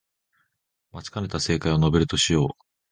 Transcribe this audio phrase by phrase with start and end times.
[0.93, 2.49] 待ちかねた正解を述べるとしよう